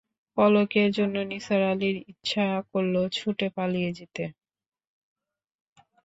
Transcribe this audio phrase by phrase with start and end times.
[0.37, 4.23] পলকের জন্যে নিসার আলির ইচ্ছা করল ছুটে পালিয়ে যেতে।